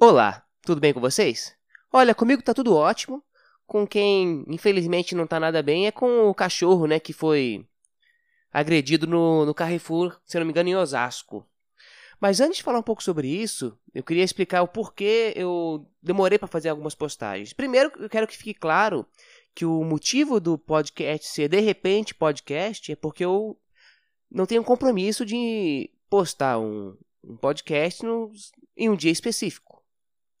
Olá, 0.00 0.44
tudo 0.62 0.80
bem 0.80 0.94
com 0.94 1.00
vocês? 1.00 1.56
Olha, 1.92 2.14
comigo 2.14 2.40
tá 2.40 2.54
tudo 2.54 2.72
ótimo. 2.72 3.20
Com 3.66 3.84
quem 3.84 4.44
infelizmente 4.46 5.12
não 5.12 5.26
tá 5.26 5.40
nada 5.40 5.60
bem 5.60 5.88
é 5.88 5.90
com 5.90 6.28
o 6.28 6.34
cachorro, 6.34 6.86
né, 6.86 7.00
que 7.00 7.12
foi 7.12 7.66
agredido 8.52 9.08
no, 9.08 9.44
no 9.44 9.52
Carrefour, 9.52 10.16
se 10.24 10.38
não 10.38 10.46
me 10.46 10.52
engano, 10.52 10.68
em 10.68 10.76
Osasco. 10.76 11.44
Mas 12.20 12.40
antes 12.40 12.58
de 12.58 12.62
falar 12.62 12.78
um 12.78 12.82
pouco 12.82 13.02
sobre 13.02 13.26
isso, 13.26 13.76
eu 13.92 14.04
queria 14.04 14.22
explicar 14.22 14.62
o 14.62 14.68
porquê 14.68 15.32
eu 15.34 15.84
demorei 16.00 16.38
para 16.38 16.46
fazer 16.46 16.68
algumas 16.68 16.94
postagens. 16.94 17.52
Primeiro, 17.52 17.90
eu 17.98 18.08
quero 18.08 18.28
que 18.28 18.36
fique 18.36 18.54
claro 18.54 19.04
que 19.52 19.64
o 19.64 19.82
motivo 19.82 20.38
do 20.38 20.56
podcast 20.56 21.26
ser 21.26 21.48
de 21.48 21.58
repente 21.58 22.14
podcast 22.14 22.92
é 22.92 22.94
porque 22.94 23.24
eu 23.24 23.58
não 24.30 24.46
tenho 24.46 24.62
compromisso 24.62 25.26
de 25.26 25.90
postar 26.08 26.60
um, 26.60 26.96
um 27.24 27.36
podcast 27.36 28.04
no, 28.04 28.30
em 28.76 28.88
um 28.88 28.94
dia 28.94 29.10
específico. 29.10 29.67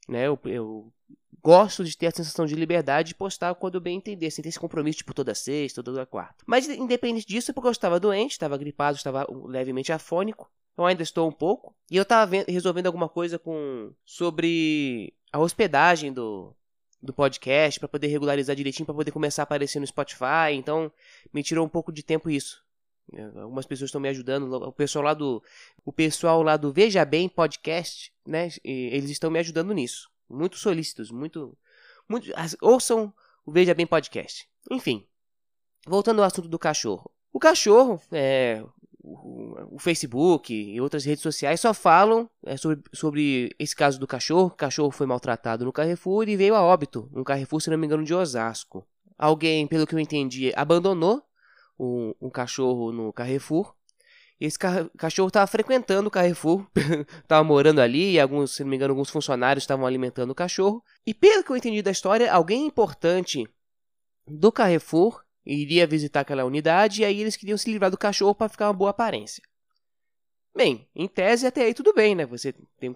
Né? 0.08 0.26
Eu, 0.26 0.38
eu, 0.46 0.92
gosto 1.40 1.84
de 1.84 1.96
ter 1.96 2.08
a 2.08 2.10
sensação 2.10 2.46
de 2.46 2.54
liberdade 2.54 3.08
de 3.08 3.14
postar 3.14 3.54
quando 3.54 3.76
eu 3.76 3.80
bem 3.80 3.96
entender, 3.96 4.30
sem 4.30 4.42
ter 4.42 4.48
esse 4.48 4.58
compromisso 4.58 4.98
tipo 4.98 5.14
toda 5.14 5.34
sexta, 5.34 5.82
toda 5.82 6.04
quarta. 6.04 6.44
Mas 6.46 6.68
independente 6.68 7.26
disso, 7.26 7.50
é 7.50 7.54
porque 7.54 7.68
eu 7.68 7.72
estava 7.72 8.00
doente, 8.00 8.32
estava 8.32 8.56
gripado, 8.56 8.96
estava 8.96 9.26
levemente 9.46 9.92
afônico. 9.92 10.50
Eu 10.76 10.84
ainda 10.84 11.02
estou 11.02 11.28
um 11.28 11.32
pouco. 11.32 11.74
E 11.90 11.96
eu 11.96 12.02
estava 12.02 12.36
resolvendo 12.46 12.86
alguma 12.86 13.08
coisa 13.08 13.38
com 13.38 13.92
sobre 14.04 15.12
a 15.32 15.38
hospedagem 15.38 16.12
do, 16.12 16.54
do 17.02 17.12
podcast 17.12 17.80
para 17.80 17.88
poder 17.88 18.08
regularizar 18.08 18.54
direitinho, 18.54 18.86
para 18.86 18.94
poder 18.94 19.10
começar 19.10 19.42
a 19.42 19.44
aparecer 19.44 19.80
no 19.80 19.86
Spotify. 19.86 20.52
Então, 20.54 20.90
me 21.32 21.42
tirou 21.42 21.64
um 21.64 21.68
pouco 21.68 21.92
de 21.92 22.02
tempo 22.02 22.30
isso. 22.30 22.62
É, 23.12 23.22
algumas 23.40 23.66
pessoas 23.66 23.88
estão 23.88 24.00
me 24.00 24.08
ajudando. 24.08 24.52
O 24.52 24.72
pessoal 24.72 25.04
lá 25.04 25.14
do, 25.14 25.42
o 25.84 25.92
pessoal 25.92 26.42
lá 26.42 26.56
do 26.56 26.72
Veja 26.72 27.04
Bem 27.04 27.28
Podcast, 27.28 28.12
né? 28.28 28.48
Eles 28.62 29.10
estão 29.10 29.30
me 29.30 29.38
ajudando 29.38 29.72
nisso. 29.72 30.10
Muito 30.28 30.58
solícitos, 30.58 31.10
muito, 31.10 31.56
muito. 32.08 32.30
Ouçam 32.60 33.12
o 33.44 33.50
Veja 33.50 33.74
Bem 33.74 33.86
Podcast. 33.86 34.46
Enfim, 34.70 35.06
voltando 35.86 36.20
ao 36.20 36.26
assunto 36.26 36.48
do 36.48 36.58
cachorro. 36.58 37.10
O 37.32 37.38
cachorro, 37.38 38.00
é, 38.12 38.62
o, 39.02 39.76
o 39.76 39.78
Facebook 39.78 40.52
e 40.52 40.80
outras 40.80 41.04
redes 41.04 41.22
sociais 41.22 41.60
só 41.60 41.72
falam 41.72 42.28
é, 42.44 42.56
sobre, 42.56 42.82
sobre 42.92 43.54
esse 43.58 43.74
caso 43.74 43.98
do 43.98 44.06
cachorro. 44.06 44.48
O 44.48 44.56
cachorro 44.56 44.90
foi 44.90 45.06
maltratado 45.06 45.64
no 45.64 45.72
Carrefour 45.72 46.28
e 46.28 46.36
veio 46.36 46.54
a 46.54 46.62
óbito, 46.62 47.08
no 47.12 47.24
Carrefour, 47.24 47.60
se 47.60 47.70
não 47.70 47.78
me 47.78 47.86
engano, 47.86 48.04
de 48.04 48.14
Osasco. 48.14 48.86
Alguém, 49.16 49.66
pelo 49.66 49.86
que 49.86 49.94
eu 49.94 49.98
entendi, 49.98 50.52
abandonou 50.54 51.22
um, 51.78 52.14
um 52.20 52.30
cachorro 52.30 52.92
no 52.92 53.12
Carrefour. 53.12 53.74
Esse 54.40 54.58
ca 54.58 54.88
cachorro 54.96 55.28
estava 55.28 55.46
frequentando 55.46 56.08
o 56.08 56.10
Carrefour, 56.10 56.64
estava 57.22 57.42
morando 57.42 57.80
ali, 57.80 58.12
e 58.12 58.20
alguns, 58.20 58.54
se 58.54 58.62
não 58.62 58.70
me 58.70 58.76
engano, 58.76 58.92
alguns 58.92 59.10
funcionários 59.10 59.64
estavam 59.64 59.84
alimentando 59.84 60.30
o 60.30 60.34
cachorro. 60.34 60.82
E 61.04 61.12
pelo 61.12 61.42
que 61.42 61.50
eu 61.50 61.56
entendi 61.56 61.82
da 61.82 61.90
história, 61.90 62.32
alguém 62.32 62.66
importante 62.66 63.48
do 64.26 64.52
Carrefour 64.52 65.22
iria 65.44 65.86
visitar 65.86 66.20
aquela 66.20 66.44
unidade 66.44 67.02
e 67.02 67.04
aí 67.04 67.20
eles 67.20 67.36
queriam 67.36 67.56
se 67.56 67.70
livrar 67.70 67.90
do 67.90 67.98
cachorro 67.98 68.34
para 68.34 68.48
ficar 68.48 68.68
uma 68.68 68.74
boa 68.74 68.90
aparência. 68.90 69.42
Bem, 70.54 70.88
em 70.94 71.08
tese 71.08 71.46
até 71.46 71.62
aí 71.62 71.74
tudo 71.74 71.94
bem, 71.94 72.14
né? 72.14 72.26
Você 72.26 72.54
tem 72.78 72.94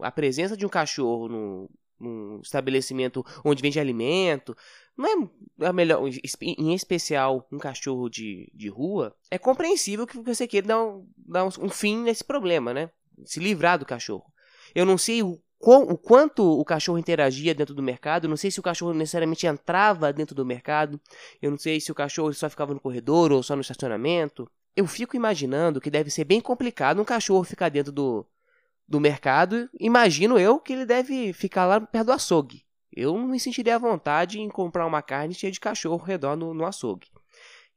a 0.00 0.10
presença 0.10 0.56
de 0.56 0.64
um 0.64 0.68
cachorro 0.68 1.28
no, 1.28 1.70
num 1.98 2.40
estabelecimento 2.40 3.24
onde 3.44 3.62
vende 3.62 3.80
alimento, 3.80 4.56
não 4.96 5.06
é 5.06 5.66
a 5.66 5.72
melhor, 5.72 6.02
em 6.40 6.74
especial 6.74 7.46
um 7.50 7.58
cachorro 7.58 8.08
de, 8.08 8.50
de 8.54 8.68
rua, 8.68 9.14
é 9.30 9.38
compreensível 9.38 10.06
que 10.06 10.18
você 10.18 10.46
queira 10.46 10.68
dar, 10.68 10.82
um, 10.82 11.06
dar 11.16 11.44
um, 11.44 11.68
fim 11.68 11.98
nesse 12.02 12.24
problema, 12.24 12.72
né? 12.72 12.90
Se 13.24 13.40
livrar 13.40 13.78
do 13.78 13.86
cachorro. 13.86 14.24
Eu 14.74 14.84
não 14.84 14.96
sei 14.98 15.22
o, 15.22 15.40
o 15.60 15.98
quanto 15.98 16.44
o 16.44 16.64
cachorro 16.64 16.98
interagia 16.98 17.54
dentro 17.54 17.74
do 17.74 17.82
mercado, 17.82 18.28
não 18.28 18.36
sei 18.36 18.50
se 18.50 18.60
o 18.60 18.62
cachorro 18.62 18.92
necessariamente 18.94 19.46
entrava 19.46 20.12
dentro 20.12 20.34
do 20.34 20.44
mercado, 20.44 21.00
eu 21.40 21.50
não 21.50 21.58
sei 21.58 21.80
se 21.80 21.90
o 21.90 21.94
cachorro 21.94 22.32
só 22.32 22.48
ficava 22.48 22.74
no 22.74 22.80
corredor 22.80 23.32
ou 23.32 23.42
só 23.42 23.54
no 23.54 23.62
estacionamento. 23.62 24.50
Eu 24.76 24.86
fico 24.86 25.16
imaginando 25.16 25.80
que 25.80 25.90
deve 25.90 26.10
ser 26.10 26.24
bem 26.24 26.40
complicado 26.40 27.00
um 27.00 27.04
cachorro 27.04 27.44
ficar 27.44 27.68
dentro 27.68 27.92
do, 27.92 28.26
do 28.88 29.00
mercado. 29.00 29.68
Imagino 29.78 30.38
eu 30.38 30.58
que 30.58 30.72
ele 30.72 30.84
deve 30.84 31.32
ficar 31.32 31.66
lá 31.66 31.80
perto 31.80 32.06
do 32.06 32.12
açougue 32.12 32.64
eu 32.96 33.14
não 33.14 33.28
me 33.28 33.40
sentiria 33.40 33.76
à 33.76 33.78
vontade 33.78 34.40
em 34.40 34.48
comprar 34.48 34.86
uma 34.86 35.02
carne 35.02 35.34
cheia 35.34 35.52
de 35.52 35.60
cachorro 35.60 36.00
ao 36.00 36.06
redor 36.06 36.36
no, 36.36 36.54
no 36.54 36.64
açougue. 36.64 37.08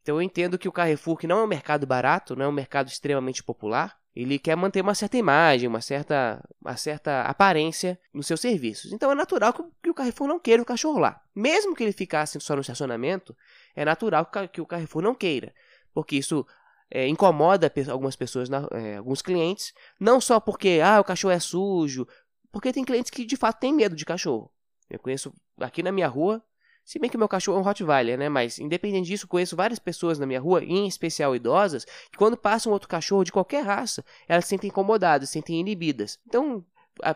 Então 0.01 0.16
eu 0.16 0.22
entendo 0.22 0.57
que 0.57 0.69
o 0.69 0.72
Carrefour, 0.72 1.17
que 1.17 1.28
não 1.28 1.39
é 1.39 1.44
um 1.44 1.47
mercado 1.47 1.85
barato, 1.85 2.35
não 2.35 2.45
é 2.45 2.47
um 2.47 2.53
mercado 2.53 2.88
extremamente 2.88 3.44
popular, 3.44 3.97
ele 4.16 4.39
quer 4.39 4.55
manter 4.55 4.81
uma 4.81 4.95
certa 4.95 5.17
imagem, 5.17 5.67
uma 5.67 5.81
certa, 5.81 6.44
uma 6.59 6.75
certa 6.75 7.22
aparência 7.23 8.00
nos 8.13 8.25
seus 8.25 8.39
serviços. 8.39 8.91
Então 8.91 9.11
é 9.11 9.16
natural 9.16 9.53
que 9.53 9.89
o 9.89 9.94
Carrefour 9.94 10.28
não 10.28 10.39
queira 10.39 10.61
o 10.61 10.66
cachorro 10.66 10.97
lá. 10.97 11.22
Mesmo 11.35 11.75
que 11.75 11.84
ele 11.84 11.91
ficasse 11.91 12.39
só 12.39 12.55
no 12.55 12.61
estacionamento, 12.61 13.35
é 13.75 13.85
natural 13.85 14.28
que 14.51 14.59
o 14.59 14.66
Carrefour 14.66 15.03
não 15.03 15.13
queira, 15.13 15.53
porque 15.94 16.16
isso 16.16 16.45
é, 16.89 17.07
incomoda 17.07 17.72
algumas 17.91 18.16
pessoas, 18.16 18.49
é, 18.72 18.97
alguns 18.97 19.22
clientes, 19.22 19.73
não 19.99 20.19
só 20.19 20.39
porque 20.39 20.79
ah, 20.84 20.99
o 20.99 21.03
cachorro 21.03 21.34
é 21.34 21.39
sujo, 21.39 22.07
porque 22.51 22.73
tem 22.73 22.84
clientes 22.84 23.11
que 23.11 23.25
de 23.25 23.35
fato 23.35 23.59
têm 23.59 23.73
medo 23.73 23.95
de 23.95 24.05
cachorro. 24.05 24.51
Eu 24.89 24.99
conheço 24.99 25.33
aqui 25.59 25.83
na 25.83 25.91
minha 25.91 26.07
rua, 26.07 26.41
se 26.87 26.99
bem 26.99 27.09
que 27.09 27.17
meu 27.17 27.27
cachorro 27.27 27.57
é 27.57 27.61
um 27.61 27.63
Rottweiler, 27.63 28.17
né? 28.17 28.29
Mas 28.29 28.59
independente 28.59 29.07
disso, 29.07 29.27
conheço 29.27 29.57
várias 29.57 29.77
pessoas 29.77 30.17
na 30.17 30.25
minha 30.25 30.39
rua, 30.39 30.63
em 30.63 30.87
especial 30.87 31.35
idosas, 31.35 31.83
que 31.83 32.17
quando 32.17 32.37
passa 32.37 32.69
um 32.69 32.71
outro 32.71 32.87
cachorro 32.87 33.25
de 33.25 33.31
qualquer 33.31 33.65
raça, 33.65 34.05
elas 34.25 34.45
se 34.45 34.49
sentem 34.51 34.69
incomodadas, 34.69 35.27
se 35.27 35.33
sentem 35.33 35.59
inibidas. 35.59 36.17
Então, 36.25 36.63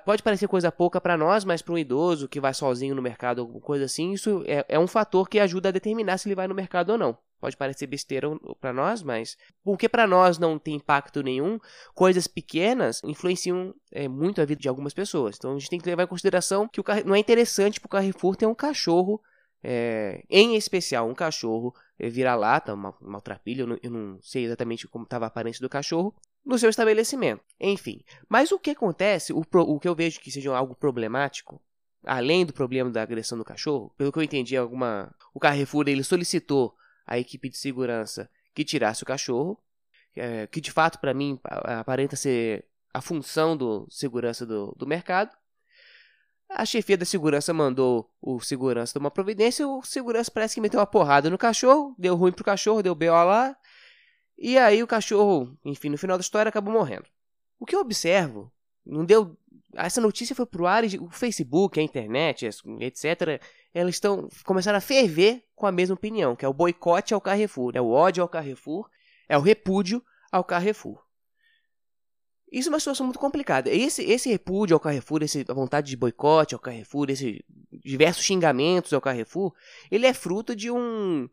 pode 0.05 0.21
parecer 0.21 0.47
coisa 0.49 0.71
pouca 0.71 0.99
para 0.99 1.15
nós, 1.15 1.45
mas 1.45 1.61
para 1.61 1.73
um 1.73 1.77
idoso 1.77 2.27
que 2.27 2.39
vai 2.39 2.53
sozinho 2.53 2.93
no 2.93 3.01
mercado, 3.01 3.39
alguma 3.39 3.61
coisa 3.61 3.85
assim, 3.85 4.11
isso 4.11 4.43
é, 4.45 4.65
é 4.67 4.77
um 4.77 4.87
fator 4.87 5.29
que 5.29 5.39
ajuda 5.39 5.69
a 5.69 5.71
determinar 5.71 6.17
se 6.17 6.27
ele 6.27 6.35
vai 6.35 6.49
no 6.49 6.55
mercado 6.55 6.89
ou 6.89 6.97
não. 6.97 7.17
Pode 7.41 7.57
parecer 7.57 7.87
besteira 7.87 8.29
para 8.59 8.71
nós, 8.71 9.01
mas 9.01 9.35
porque 9.63 9.89
para 9.89 10.05
nós 10.05 10.37
não 10.37 10.59
tem 10.59 10.75
impacto 10.75 11.23
nenhum, 11.23 11.59
coisas 11.95 12.27
pequenas 12.27 13.01
influenciam 13.03 13.73
é, 13.91 14.07
muito 14.07 14.39
a 14.39 14.45
vida 14.45 14.61
de 14.61 14.69
algumas 14.69 14.93
pessoas. 14.93 15.37
Então 15.37 15.55
a 15.55 15.57
gente 15.57 15.71
tem 15.71 15.79
que 15.79 15.89
levar 15.89 16.03
em 16.03 16.07
consideração 16.07 16.67
que 16.67 16.79
o 16.79 16.83
não 17.03 17.15
é 17.15 17.19
interessante 17.19 17.79
para 17.79 17.87
o 17.87 17.89
Carrefour 17.89 18.35
ter 18.35 18.45
um 18.45 18.53
cachorro, 18.53 19.19
é, 19.63 20.23
em 20.29 20.55
especial 20.55 21.09
um 21.09 21.15
cachorro 21.15 21.73
é, 21.97 22.07
vira-lata, 22.09 22.75
uma 22.75 22.95
maltrapilha, 23.01 23.63
eu 23.63 23.79
eu 23.81 23.89
não 23.89 24.19
sei 24.21 24.45
exatamente 24.45 24.87
como 24.87 25.05
estava 25.05 25.25
a 25.25 25.27
aparência 25.27 25.61
do 25.61 25.69
cachorro, 25.69 26.13
no 26.45 26.59
seu 26.59 26.69
estabelecimento. 26.69 27.41
Enfim, 27.59 28.03
mas 28.29 28.51
o 28.51 28.59
que 28.59 28.69
acontece, 28.69 29.33
o, 29.33 29.41
o 29.41 29.79
que 29.79 29.87
eu 29.87 29.95
vejo 29.95 30.19
que 30.19 30.31
seja 30.31 30.55
algo 30.55 30.75
problemático, 30.75 31.59
além 32.03 32.45
do 32.45 32.53
problema 32.53 32.91
da 32.91 33.01
agressão 33.01 33.37
do 33.37 33.45
cachorro, 33.45 33.91
pelo 33.97 34.11
que 34.11 34.19
eu 34.19 34.23
entendi, 34.23 34.55
alguma, 34.55 35.11
o 35.33 35.39
Carrefour 35.39 35.87
ele 35.87 36.03
solicitou 36.03 36.75
a 37.11 37.19
equipe 37.19 37.49
de 37.49 37.57
segurança 37.57 38.29
que 38.55 38.63
tirasse 38.63 39.03
o 39.03 39.05
cachorro, 39.05 39.61
é, 40.15 40.47
que 40.47 40.61
de 40.61 40.71
fato 40.71 40.97
para 40.97 41.13
mim 41.13 41.37
aparenta 41.43 42.15
ser 42.15 42.63
a 42.93 43.01
função 43.01 43.57
do 43.57 43.85
segurança 43.89 44.45
do, 44.45 44.73
do 44.77 44.87
mercado. 44.87 45.35
A 46.49 46.65
chefia 46.65 46.97
da 46.97 47.03
segurança 47.03 47.53
mandou 47.53 48.09
o 48.21 48.39
segurança 48.39 48.93
tomar 48.93 49.11
providência. 49.11 49.67
O 49.67 49.83
segurança 49.83 50.31
parece 50.31 50.55
que 50.55 50.61
meteu 50.61 50.79
uma 50.79 50.87
porrada 50.87 51.29
no 51.29 51.37
cachorro, 51.37 51.93
deu 51.97 52.15
ruim 52.15 52.31
pro 52.31 52.45
cachorro, 52.45 52.81
deu 52.81 52.95
B.O. 52.95 53.23
lá. 53.25 53.57
E 54.37 54.57
aí 54.57 54.81
o 54.81 54.87
cachorro, 54.87 55.57
enfim, 55.65 55.89
no 55.89 55.97
final 55.97 56.17
da 56.17 56.21
história 56.21 56.47
acabou 56.47 56.73
morrendo. 56.73 57.05
O 57.59 57.65
que 57.65 57.75
eu 57.75 57.81
observo, 57.81 58.51
não 58.85 59.03
deu. 59.03 59.37
Essa 59.75 59.99
notícia 59.99 60.35
foi 60.35 60.45
pro 60.45 60.65
ar, 60.65 60.83
o 60.85 61.09
Facebook, 61.09 61.77
a 61.77 61.83
internet, 61.83 62.45
etc 62.79 63.41
elas 63.73 63.95
estão 63.95 64.27
começaram 64.43 64.77
a 64.77 64.81
ferver 64.81 65.43
com 65.55 65.65
a 65.65 65.71
mesma 65.71 65.95
opinião, 65.95 66.35
que 66.35 66.45
é 66.45 66.47
o 66.47 66.53
boicote 66.53 67.13
ao 67.13 67.21
Carrefour, 67.21 67.71
é 67.75 67.81
o 67.81 67.89
ódio 67.89 68.21
ao 68.21 68.29
Carrefour, 68.29 68.89
é 69.27 69.37
o 69.37 69.41
repúdio 69.41 70.03
ao 70.31 70.43
Carrefour. 70.43 71.01
Isso 72.51 72.67
é 72.67 72.71
uma 72.71 72.79
situação 72.79 73.05
muito 73.05 73.19
complicada. 73.19 73.69
Esse, 73.69 74.03
esse 74.03 74.29
repúdio 74.29 74.73
ao 74.73 74.79
Carrefour, 74.79 75.23
essa 75.23 75.41
vontade 75.53 75.89
de 75.89 75.95
boicote 75.95 76.53
ao 76.53 76.59
Carrefour, 76.59 77.09
esses 77.09 77.39
diversos 77.71 78.25
xingamentos 78.25 78.91
ao 78.91 78.99
Carrefour, 78.99 79.53
ele 79.89 80.05
é 80.05 80.13
fruto 80.13 80.53
de 80.53 80.69
um 80.69 81.29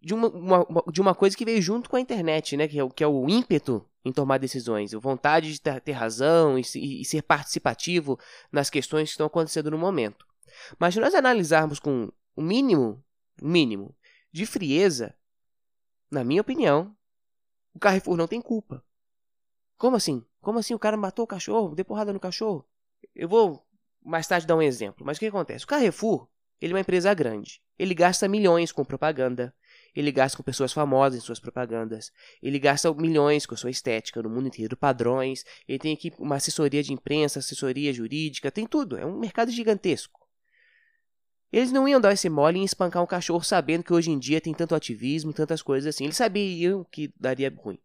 de 0.00 0.14
uma, 0.14 0.28
uma, 0.28 0.84
de 0.92 1.00
uma 1.00 1.12
coisa 1.12 1.36
que 1.36 1.44
veio 1.44 1.60
junto 1.60 1.90
com 1.90 1.96
a 1.96 2.00
internet, 2.00 2.56
né? 2.56 2.68
Que 2.68 2.78
é, 2.78 2.88
que 2.88 3.02
é 3.02 3.06
o 3.06 3.28
ímpeto 3.28 3.84
em 4.04 4.12
tomar 4.12 4.38
decisões, 4.38 4.94
a 4.94 4.98
vontade 5.00 5.52
de 5.52 5.60
ter, 5.60 5.80
ter 5.80 5.92
razão 5.92 6.56
e, 6.56 6.62
e, 7.00 7.04
ser 7.04 7.22
participativo 7.22 8.16
nas 8.52 8.70
questões 8.70 9.08
que 9.08 9.14
estão 9.14 9.26
acontecendo 9.26 9.72
no 9.72 9.76
momento. 9.76 10.27
Mas 10.78 10.94
se 10.94 11.00
nós 11.00 11.14
analisarmos 11.14 11.78
com 11.78 12.10
o 12.36 12.42
mínimo, 12.42 13.04
mínimo 13.40 13.94
de 14.32 14.46
frieza, 14.46 15.14
na 16.10 16.24
minha 16.24 16.40
opinião, 16.40 16.96
o 17.74 17.78
Carrefour 17.78 18.16
não 18.16 18.26
tem 18.26 18.40
culpa. 18.40 18.84
Como 19.76 19.96
assim? 19.96 20.24
Como 20.40 20.58
assim 20.58 20.74
o 20.74 20.78
cara 20.78 20.96
matou 20.96 21.24
o 21.24 21.28
cachorro, 21.28 21.74
deu 21.74 21.84
porrada 21.84 22.12
no 22.12 22.20
cachorro? 22.20 22.66
Eu 23.14 23.28
vou 23.28 23.66
mais 24.04 24.26
tarde 24.26 24.46
dar 24.46 24.56
um 24.56 24.62
exemplo, 24.62 25.04
mas 25.04 25.16
o 25.16 25.20
que 25.20 25.26
acontece? 25.26 25.64
O 25.64 25.68
Carrefour, 25.68 26.28
ele 26.60 26.72
é 26.72 26.74
uma 26.76 26.80
empresa 26.80 27.12
grande. 27.14 27.60
Ele 27.78 27.94
gasta 27.94 28.26
milhões 28.26 28.72
com 28.72 28.84
propaganda, 28.84 29.54
ele 29.94 30.10
gasta 30.10 30.36
com 30.36 30.42
pessoas 30.42 30.72
famosas 30.72 31.18
em 31.18 31.24
suas 31.24 31.38
propagandas, 31.38 32.12
ele 32.42 32.58
gasta 32.58 32.92
milhões 32.92 33.46
com 33.46 33.54
a 33.54 33.56
sua 33.56 33.70
estética 33.70 34.20
no 34.22 34.28
mundo 34.28 34.48
inteiro, 34.48 34.76
padrões, 34.76 35.44
ele 35.66 35.78
tem 35.78 35.94
aqui 35.94 36.12
uma 36.18 36.36
assessoria 36.36 36.82
de 36.82 36.92
imprensa, 36.92 37.38
assessoria 37.38 37.92
jurídica, 37.92 38.50
tem 38.50 38.66
tudo, 38.66 38.96
é 38.96 39.06
um 39.06 39.18
mercado 39.18 39.50
gigantesco. 39.50 40.17
Eles 41.52 41.72
não 41.72 41.88
iam 41.88 42.00
dar 42.00 42.12
esse 42.12 42.28
mole 42.28 42.58
em 42.58 42.64
espancar 42.64 43.02
um 43.02 43.06
cachorro 43.06 43.42
sabendo 43.42 43.82
que 43.82 43.92
hoje 43.92 44.10
em 44.10 44.18
dia 44.18 44.40
tem 44.40 44.52
tanto 44.52 44.74
ativismo, 44.74 45.32
tantas 45.32 45.62
coisas 45.62 45.94
assim. 45.94 46.04
Eles 46.04 46.16
sabiam 46.16 46.84
que 46.90 47.12
daria 47.18 47.52
ruim. 47.56 47.78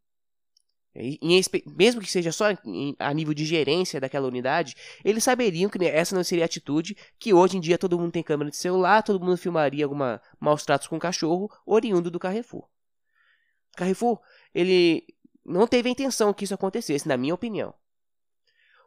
Em, 0.96 1.42
mesmo 1.76 2.02
que 2.02 2.12
seja 2.12 2.32
só 2.32 2.52
em, 2.66 2.96
a 3.00 3.12
nível 3.14 3.34
de 3.34 3.46
gerência 3.46 4.00
daquela 4.00 4.28
unidade, 4.28 4.76
eles 5.04 5.24
saberiam 5.24 5.70
que 5.70 5.84
essa 5.84 6.16
não 6.16 6.24
seria 6.24 6.44
a 6.44 6.46
atitude 6.46 6.96
que 7.18 7.34
hoje 7.34 7.58
em 7.58 7.60
dia 7.60 7.80
todo 7.80 7.98
mundo 7.98 8.12
tem 8.12 8.22
câmera 8.22 8.52
de 8.52 8.58
celular, 8.58 9.02
todo 9.02 9.20
mundo 9.20 9.36
filmaria 9.36 9.86
alguma 9.86 10.22
maus 10.40 10.64
tratos 10.64 10.88
com 10.88 11.00
cachorro 11.00 11.50
oriundo 11.66 12.12
do 12.12 12.20
Carrefour. 12.20 12.68
Carrefour, 13.76 14.22
ele 14.54 15.04
não 15.44 15.66
teve 15.66 15.90
a 15.90 15.92
intenção 15.92 16.32
que 16.32 16.44
isso 16.44 16.54
acontecesse, 16.54 17.08
na 17.08 17.18
minha 17.18 17.34
opinião. 17.34 17.74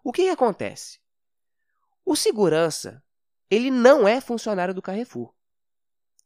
O 0.05 0.13
que 0.13 0.29
acontece? 0.29 1.01
O 2.05 2.15
segurança, 2.15 3.03
ele 3.51 3.71
não 3.71 4.07
é 4.07 4.21
funcionário 4.21 4.75
do 4.75 4.83
Carrefour. 4.83 5.33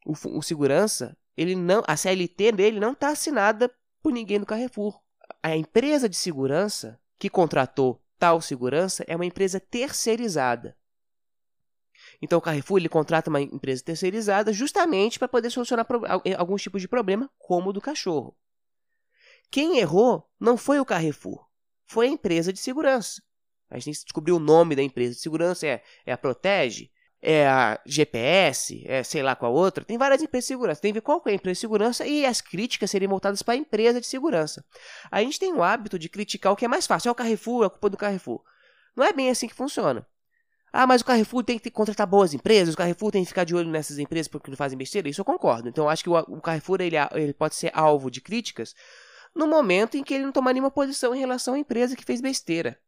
O, 0.06 0.12
o 0.38 0.42
segurança, 0.42 1.16
ele 1.36 1.54
não, 1.54 1.82
a 1.86 1.96
CLT 1.96 2.52
dele 2.52 2.80
não 2.80 2.92
está 2.92 3.08
assinada 3.10 3.70
por 4.02 4.12
ninguém 4.12 4.40
do 4.40 4.46
Carrefour 4.46 5.00
a 5.42 5.56
empresa 5.56 6.08
de 6.08 6.16
segurança 6.16 7.00
que 7.18 7.30
contratou 7.30 8.02
tal 8.18 8.40
segurança 8.40 9.04
é 9.06 9.14
uma 9.14 9.26
empresa 9.26 9.60
terceirizada. 9.60 10.76
Então 12.20 12.38
o 12.38 12.42
Carrefour 12.42 12.78
ele 12.78 12.88
contrata 12.88 13.30
uma 13.30 13.40
empresa 13.40 13.82
terceirizada 13.82 14.52
justamente 14.52 15.18
para 15.18 15.28
poder 15.28 15.50
solucionar 15.50 15.86
alguns 16.36 16.62
tipos 16.62 16.82
de 16.82 16.88
problema, 16.88 17.30
como 17.38 17.70
o 17.70 17.72
do 17.72 17.80
cachorro. 17.80 18.36
Quem 19.50 19.78
errou 19.78 20.28
não 20.38 20.56
foi 20.56 20.80
o 20.80 20.84
Carrefour, 20.84 21.46
foi 21.86 22.06
a 22.06 22.10
empresa 22.10 22.52
de 22.52 22.58
segurança. 22.58 23.22
A 23.68 23.78
gente 23.78 24.02
descobriu 24.02 24.36
o 24.36 24.40
nome 24.40 24.74
da 24.74 24.82
empresa 24.82 25.14
de 25.14 25.20
segurança, 25.20 25.66
é, 25.66 25.82
é 26.04 26.12
a 26.12 26.18
Protege, 26.18 26.90
é 27.22 27.46
a 27.46 27.78
GPS, 27.84 28.82
é 28.86 29.02
sei 29.02 29.22
lá 29.22 29.36
qual 29.36 29.52
outra. 29.52 29.84
Tem 29.84 29.98
várias 29.98 30.22
empresas 30.22 30.44
de 30.44 30.48
segurança. 30.48 30.80
Tem 30.80 30.90
que 30.90 30.94
ver 30.94 31.02
qual 31.02 31.22
é 31.26 31.30
a 31.30 31.34
empresa 31.34 31.54
de 31.54 31.60
segurança 31.60 32.06
e 32.06 32.24
as 32.24 32.40
críticas 32.40 32.90
seriam 32.90 33.10
voltadas 33.10 33.42
para 33.42 33.54
a 33.54 33.56
empresa 33.56 34.00
de 34.00 34.06
segurança. 34.06 34.64
A 35.10 35.22
gente 35.22 35.38
tem 35.38 35.52
o 35.52 35.62
hábito 35.62 35.98
de 35.98 36.08
criticar 36.08 36.52
o 36.52 36.56
que 36.56 36.64
é 36.64 36.68
mais 36.68 36.86
fácil. 36.86 37.08
É 37.08 37.12
o 37.12 37.14
Carrefour, 37.14 37.64
é 37.64 37.66
a 37.66 37.70
culpa 37.70 37.90
do 37.90 37.96
Carrefour. 37.96 38.42
Não 38.96 39.04
é 39.04 39.12
bem 39.12 39.28
assim 39.28 39.46
que 39.46 39.54
funciona. 39.54 40.06
Ah, 40.72 40.86
mas 40.86 41.02
o 41.02 41.04
Carrefour 41.04 41.42
tem 41.42 41.58
que 41.58 41.70
contratar 41.70 42.06
boas 42.06 42.32
empresas, 42.32 42.74
o 42.74 42.76
Carrefour 42.76 43.10
tem 43.10 43.22
que 43.22 43.28
ficar 43.28 43.42
de 43.42 43.56
olho 43.56 43.68
nessas 43.68 43.98
empresas 43.98 44.28
porque 44.28 44.50
não 44.50 44.56
fazem 44.56 44.78
besteira. 44.78 45.08
Isso 45.08 45.20
eu 45.20 45.24
concordo. 45.24 45.68
Então 45.68 45.84
eu 45.84 45.90
acho 45.90 46.04
que 46.04 46.10
o, 46.10 46.40
Carrefour 46.40 46.80
ele, 46.80 46.96
ele 47.12 47.34
pode 47.34 47.56
ser 47.56 47.70
alvo 47.74 48.10
de 48.10 48.20
críticas 48.20 48.74
no 49.34 49.46
momento 49.46 49.96
em 49.96 50.02
que 50.02 50.14
ele 50.14 50.24
não 50.24 50.32
tomar 50.32 50.52
nenhuma 50.52 50.70
posição 50.70 51.14
em 51.14 51.18
relação 51.18 51.54
à 51.54 51.58
empresa 51.58 51.96
que 51.96 52.04
fez 52.04 52.20
besteira. 52.20 52.78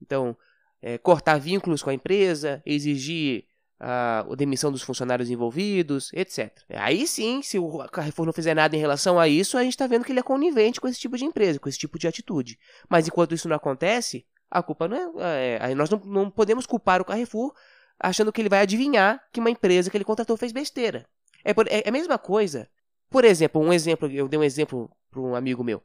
Então, 0.00 0.36
é, 0.80 0.96
cortar 0.98 1.38
vínculos 1.38 1.82
com 1.82 1.90
a 1.90 1.94
empresa, 1.94 2.62
exigir 2.64 3.47
a, 3.80 4.24
demissão 4.36 4.72
dos 4.72 4.82
funcionários 4.82 5.30
envolvidos, 5.30 6.12
etc. 6.12 6.52
Aí 6.70 7.06
sim, 7.06 7.42
se 7.42 7.58
o 7.58 7.78
Carrefour 7.88 8.26
não 8.26 8.32
fizer 8.32 8.54
nada 8.54 8.76
em 8.76 8.78
relação 8.78 9.18
a 9.18 9.28
isso, 9.28 9.56
a 9.56 9.62
gente 9.62 9.72
está 9.72 9.86
vendo 9.86 10.04
que 10.04 10.12
ele 10.12 10.20
é 10.20 10.22
conivente 10.22 10.80
com 10.80 10.88
esse 10.88 10.98
tipo 10.98 11.16
de 11.16 11.24
empresa, 11.24 11.58
com 11.58 11.68
esse 11.68 11.78
tipo 11.78 11.98
de 11.98 12.08
atitude. 12.08 12.58
Mas 12.88 13.06
enquanto 13.06 13.34
isso 13.34 13.48
não 13.48 13.56
acontece, 13.56 14.26
a 14.50 14.62
culpa 14.62 14.88
não 14.88 15.20
é. 15.20 15.70
é 15.70 15.74
nós 15.74 15.90
não, 15.90 15.98
não 16.04 16.30
podemos 16.30 16.66
culpar 16.66 17.00
o 17.00 17.04
Carrefour 17.04 17.54
achando 17.98 18.32
que 18.32 18.40
ele 18.40 18.48
vai 18.48 18.60
adivinhar 18.60 19.22
que 19.32 19.40
uma 19.40 19.50
empresa 19.50 19.90
que 19.90 19.96
ele 19.96 20.04
contratou 20.04 20.36
fez 20.36 20.52
besteira. 20.52 21.06
É, 21.44 21.50
é, 21.50 21.82
é 21.84 21.88
a 21.88 21.92
mesma 21.92 22.18
coisa. 22.18 22.68
Por 23.10 23.24
exemplo, 23.24 23.60
um 23.60 23.72
exemplo, 23.72 24.10
eu 24.10 24.28
dei 24.28 24.38
um 24.38 24.44
exemplo 24.44 24.90
para 25.10 25.20
um 25.20 25.34
amigo 25.34 25.64
meu. 25.64 25.82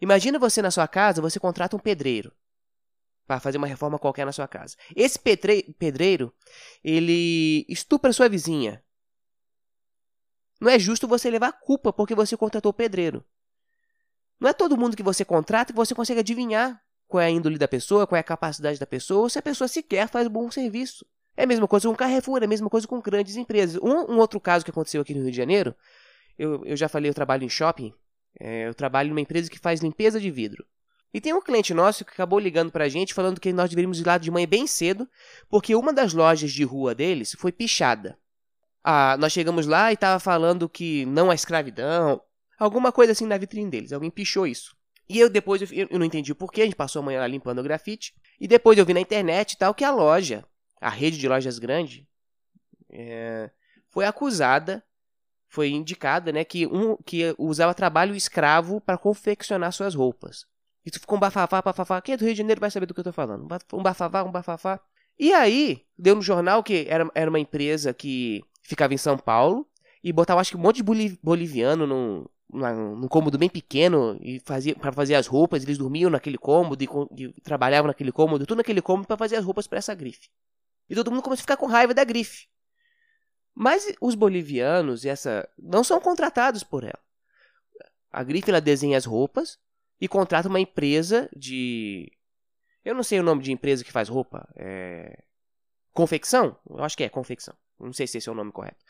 Imagina 0.00 0.38
você 0.38 0.60
na 0.60 0.70
sua 0.70 0.88
casa, 0.88 1.22
você 1.22 1.38
contrata 1.38 1.76
um 1.76 1.78
pedreiro 1.78 2.32
para 3.26 3.40
fazer 3.40 3.58
uma 3.58 3.66
reforma 3.66 3.98
qualquer 3.98 4.26
na 4.26 4.32
sua 4.32 4.48
casa. 4.48 4.76
Esse 4.94 5.18
pedreiro, 5.18 6.34
ele 6.82 7.64
estupra 7.68 8.12
sua 8.12 8.28
vizinha. 8.28 8.82
Não 10.60 10.70
é 10.70 10.78
justo 10.78 11.08
você 11.08 11.30
levar 11.30 11.48
a 11.48 11.52
culpa 11.52 11.92
porque 11.92 12.14
você 12.14 12.36
contratou 12.36 12.70
o 12.70 12.74
pedreiro. 12.74 13.24
Não 14.38 14.48
é 14.48 14.52
todo 14.52 14.76
mundo 14.76 14.96
que 14.96 15.02
você 15.02 15.24
contrata 15.24 15.72
que 15.72 15.76
você 15.76 15.94
consegue 15.94 16.20
adivinhar 16.20 16.80
qual 17.06 17.20
é 17.20 17.26
a 17.26 17.30
índole 17.30 17.58
da 17.58 17.68
pessoa, 17.68 18.06
qual 18.06 18.16
é 18.16 18.20
a 18.20 18.24
capacidade 18.24 18.78
da 18.78 18.86
pessoa, 18.86 19.22
ou 19.22 19.28
se 19.28 19.38
a 19.38 19.42
pessoa 19.42 19.68
sequer 19.68 20.08
faz 20.08 20.26
bom 20.28 20.50
serviço. 20.50 21.04
É 21.36 21.44
a 21.44 21.46
mesma 21.46 21.66
coisa 21.66 21.88
com 21.88 21.94
Carrefour, 21.94 22.42
é 22.42 22.44
a 22.44 22.48
mesma 22.48 22.68
coisa 22.68 22.86
com 22.86 23.00
grandes 23.00 23.36
empresas. 23.36 23.80
Um, 23.82 24.12
um 24.12 24.18
outro 24.18 24.40
caso 24.40 24.64
que 24.64 24.70
aconteceu 24.70 25.00
aqui 25.02 25.14
no 25.14 25.22
Rio 25.22 25.30
de 25.30 25.36
Janeiro, 25.36 25.74
eu, 26.38 26.64
eu 26.64 26.76
já 26.76 26.88
falei, 26.88 27.10
eu 27.10 27.14
trabalho 27.14 27.44
em 27.44 27.48
shopping, 27.48 27.92
é, 28.40 28.68
eu 28.68 28.74
trabalho 28.74 29.10
numa 29.10 29.20
empresa 29.20 29.50
que 29.50 29.58
faz 29.58 29.80
limpeza 29.80 30.20
de 30.20 30.30
vidro. 30.30 30.66
E 31.14 31.20
tem 31.20 31.34
um 31.34 31.42
cliente 31.42 31.74
nosso 31.74 32.04
que 32.04 32.12
acabou 32.12 32.38
ligando 32.38 32.72
pra 32.72 32.88
gente 32.88 33.12
falando 33.12 33.40
que 33.40 33.52
nós 33.52 33.68
deveríamos 33.68 34.00
ir 34.00 34.06
lá 34.06 34.16
de 34.16 34.30
manhã 34.30 34.46
bem 34.46 34.66
cedo, 34.66 35.08
porque 35.50 35.74
uma 35.74 35.92
das 35.92 36.14
lojas 36.14 36.50
de 36.50 36.64
rua 36.64 36.94
deles 36.94 37.34
foi 37.38 37.52
pichada. 37.52 38.18
Ah, 38.82 39.16
nós 39.18 39.32
chegamos 39.32 39.66
lá 39.66 39.92
e 39.92 39.96
tava 39.96 40.18
falando 40.18 40.68
que 40.68 41.04
não 41.06 41.30
há 41.30 41.34
escravidão, 41.34 42.20
alguma 42.58 42.90
coisa 42.90 43.12
assim 43.12 43.26
na 43.26 43.36
vitrine 43.36 43.70
deles. 43.70 43.92
Alguém 43.92 44.10
pichou 44.10 44.46
isso. 44.46 44.74
E 45.08 45.18
eu 45.18 45.28
depois 45.28 45.60
eu, 45.60 45.86
eu 45.90 45.98
não 45.98 46.06
entendi 46.06 46.32
o 46.32 46.36
porquê, 46.36 46.62
a 46.62 46.64
gente 46.64 46.76
passou 46.76 47.00
a 47.00 47.04
manhã 47.04 47.20
lá 47.20 47.26
limpando 47.26 47.58
o 47.58 47.62
grafite. 47.62 48.14
E 48.40 48.48
depois 48.48 48.78
eu 48.78 48.86
vi 48.86 48.94
na 48.94 49.00
internet 49.00 49.52
e 49.52 49.58
tal 49.58 49.74
que 49.74 49.84
a 49.84 49.90
loja, 49.90 50.44
a 50.80 50.88
rede 50.88 51.18
de 51.18 51.28
lojas 51.28 51.58
grande, 51.58 52.08
é, 52.90 53.50
foi 53.90 54.06
acusada, 54.06 54.82
foi 55.46 55.68
indicada, 55.68 56.32
né, 56.32 56.44
que, 56.44 56.66
um, 56.66 56.96
que 56.96 57.34
usava 57.38 57.74
trabalho 57.74 58.14
escravo 58.14 58.80
para 58.80 58.96
confeccionar 58.96 59.70
suas 59.72 59.94
roupas. 59.94 60.46
Isso 60.84 60.98
ficou 60.98 61.16
um 61.16 61.20
bafafá, 61.20 61.62
bafafá. 61.62 62.00
Quem 62.00 62.14
é 62.14 62.16
do 62.16 62.24
Rio 62.24 62.34
de 62.34 62.38
Janeiro 62.38 62.60
vai 62.60 62.70
saber 62.70 62.86
do 62.86 62.94
que 62.94 63.00
eu 63.00 63.04
tô 63.04 63.12
falando. 63.12 63.46
Um 63.72 63.82
bafafá, 63.82 64.22
um 64.24 64.32
bafafá. 64.32 64.80
E 65.18 65.32
aí, 65.32 65.84
deu 65.96 66.16
no 66.16 66.22
jornal 66.22 66.62
que 66.62 66.86
era, 66.88 67.08
era 67.14 67.30
uma 67.30 67.38
empresa 67.38 67.94
que 67.94 68.42
ficava 68.62 68.92
em 68.92 68.98
São 68.98 69.16
Paulo 69.16 69.66
e 70.02 70.12
botava, 70.12 70.40
acho 70.40 70.50
que 70.50 70.56
um 70.56 70.60
monte 70.60 70.82
de 70.82 71.18
boliviano 71.22 71.86
num, 71.86 72.26
num 72.50 73.08
cômodo 73.08 73.38
bem 73.38 73.48
pequeno 73.48 74.18
e 74.20 74.40
fazia 74.40 74.74
para 74.74 74.92
fazer 74.92 75.14
as 75.14 75.26
roupas. 75.26 75.62
Eles 75.62 75.78
dormiam 75.78 76.10
naquele 76.10 76.38
cômodo 76.38 76.82
e, 76.82 76.88
e 77.22 77.40
trabalhavam 77.42 77.86
naquele 77.86 78.10
cômodo, 78.10 78.44
tudo 78.44 78.58
naquele 78.58 78.82
cômodo 78.82 79.06
para 79.06 79.16
fazer 79.16 79.36
as 79.36 79.44
roupas 79.44 79.68
para 79.68 79.78
essa 79.78 79.94
grife. 79.94 80.28
E 80.90 80.94
todo 80.94 81.10
mundo 81.10 81.22
começou 81.22 81.42
a 81.42 81.44
ficar 81.44 81.56
com 81.56 81.66
raiva 81.66 81.94
da 81.94 82.02
grife. 82.02 82.48
Mas 83.54 83.94
os 84.00 84.14
bolivianos 84.14 85.04
e 85.04 85.08
essa 85.08 85.48
não 85.58 85.84
são 85.84 86.00
contratados 86.00 86.64
por 86.64 86.82
ela. 86.82 86.98
A 88.10 88.22
grife 88.24 88.50
ela 88.50 88.60
desenha 88.60 88.98
as 88.98 89.04
roupas 89.04 89.58
e 90.02 90.08
contrata 90.08 90.48
uma 90.48 90.58
empresa 90.58 91.30
de. 91.34 92.10
Eu 92.84 92.92
não 92.92 93.04
sei 93.04 93.20
o 93.20 93.22
nome 93.22 93.40
de 93.40 93.52
empresa 93.52 93.84
que 93.84 93.92
faz 93.92 94.08
roupa. 94.08 94.48
É... 94.56 95.22
Confecção? 95.92 96.58
Eu 96.68 96.82
acho 96.82 96.96
que 96.96 97.04
é 97.04 97.08
confecção. 97.08 97.54
Não 97.78 97.92
sei 97.92 98.08
se 98.08 98.18
esse 98.18 98.28
é 98.28 98.32
o 98.32 98.34
nome 98.34 98.50
correto. 98.50 98.84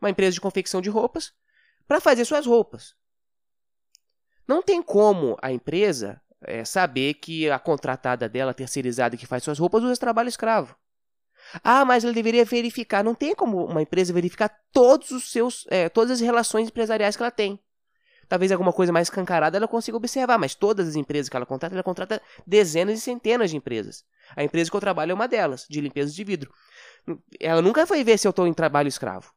Uma 0.00 0.08
empresa 0.08 0.34
de 0.34 0.40
confecção 0.40 0.80
de 0.80 0.88
roupas 0.88 1.32
para 1.88 2.00
fazer 2.00 2.24
suas 2.24 2.46
roupas. 2.46 2.94
Não 4.46 4.62
tem 4.62 4.80
como 4.80 5.36
a 5.42 5.50
empresa 5.50 6.22
é, 6.42 6.64
saber 6.64 7.14
que 7.14 7.50
a 7.50 7.58
contratada 7.58 8.28
dela, 8.28 8.54
terceirizada 8.54 9.16
que 9.16 9.26
faz 9.26 9.42
suas 9.42 9.58
roupas, 9.58 9.82
usa 9.82 9.98
trabalho 9.98 10.28
escravo. 10.28 10.76
Ah, 11.64 11.84
mas 11.84 12.04
ela 12.04 12.12
deveria 12.12 12.44
verificar. 12.44 13.02
Não 13.02 13.16
tem 13.16 13.34
como 13.34 13.66
uma 13.66 13.82
empresa 13.82 14.12
verificar 14.12 14.56
todos 14.70 15.10
os 15.10 15.32
seus, 15.32 15.66
é, 15.70 15.88
todas 15.88 16.12
as 16.12 16.20
relações 16.20 16.68
empresariais 16.68 17.16
que 17.16 17.22
ela 17.24 17.32
tem 17.32 17.58
talvez 18.28 18.50
alguma 18.52 18.72
coisa 18.72 18.92
mais 18.92 19.06
escancarada 19.08 19.56
ela 19.56 19.68
consiga 19.68 19.96
observar, 19.96 20.38
mas 20.38 20.54
todas 20.54 20.88
as 20.88 20.96
empresas 20.96 21.28
que 21.28 21.36
ela 21.36 21.46
contrata, 21.46 21.74
ela 21.74 21.82
contrata 21.82 22.22
dezenas 22.46 22.98
e 22.98 23.00
centenas 23.00 23.50
de 23.50 23.56
empresas. 23.56 24.04
A 24.36 24.42
empresa 24.42 24.70
que 24.70 24.76
eu 24.76 24.80
trabalho 24.80 25.12
é 25.12 25.14
uma 25.14 25.28
delas, 25.28 25.66
de 25.68 25.80
limpeza 25.80 26.12
de 26.12 26.24
vidro. 26.24 26.52
Ela 27.40 27.62
nunca 27.62 27.86
foi 27.86 28.02
ver 28.04 28.18
se 28.18 28.26
eu 28.26 28.30
estou 28.30 28.46
em 28.46 28.54
trabalho 28.54 28.88
escravo. 28.88 29.32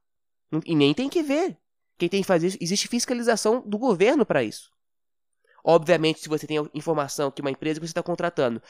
E 0.65 0.75
nem 0.75 0.93
tem 0.93 1.09
que 1.09 1.23
ver. 1.23 1.57
Quem 1.97 2.09
tem 2.09 2.21
que 2.21 2.27
fazer 2.27 2.47
isso, 2.47 2.57
existe 2.61 2.87
fiscalização 2.87 3.61
do 3.65 3.77
governo 3.77 4.25
para 4.25 4.43
isso. 4.43 4.69
Obviamente, 5.63 6.19
se 6.19 6.29
você 6.29 6.45
tem 6.45 6.57
informação 6.73 7.31
que 7.31 7.41
uma 7.41 7.49
empresa 7.49 7.79
que 7.79 7.87
você 7.87 7.91
está 7.91 8.03
contratando 8.03 8.61